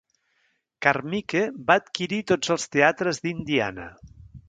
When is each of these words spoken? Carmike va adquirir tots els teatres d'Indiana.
Carmike 0.85 1.43
va 1.69 1.77
adquirir 1.83 2.21
tots 2.35 2.55
els 2.59 2.69
teatres 2.79 3.25
d'Indiana. 3.27 3.91